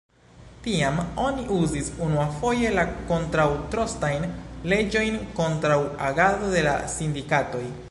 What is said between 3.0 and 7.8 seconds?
kontraŭ-trostajn leĝojn kontraŭ agado de la sindikatoj.